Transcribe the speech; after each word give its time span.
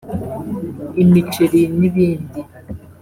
imiceri 1.03 1.61
n’ibindi 1.79 2.39